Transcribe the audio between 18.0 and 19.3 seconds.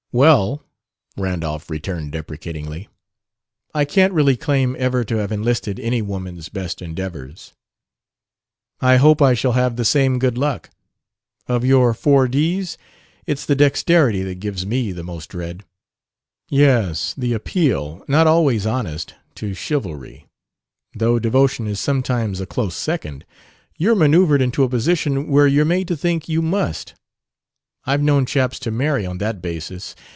(not always honest)